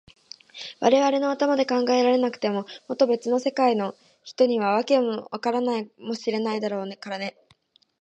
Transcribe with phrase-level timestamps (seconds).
[0.79, 3.93] われわれの頭では考えられなくても、もっとべつの世界の
[4.23, 7.37] 人には、わけもないことかもしれないのだからね。